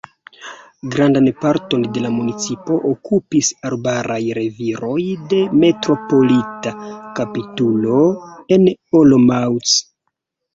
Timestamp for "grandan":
0.93-1.25